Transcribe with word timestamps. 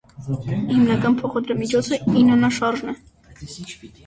Հիմնական 0.69 1.17
փոխադրամիջոցը 1.19 2.01
ինանաշարժն 2.23 2.95
է։ 2.95 2.99